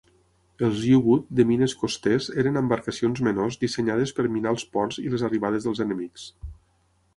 [0.67, 5.29] Els U-Boot de mines costers eren embarcacions menors dissenyades per minar els ports i les
[5.31, 6.29] arribades dels enemics.